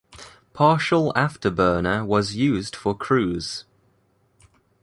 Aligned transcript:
Partial 0.53 1.13
afterburner 1.13 2.03
was 2.03 2.33
used 2.35 2.75
for 2.75 2.97
cruise. 2.97 3.65